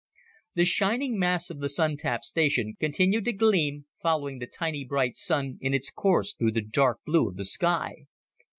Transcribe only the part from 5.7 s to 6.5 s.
its course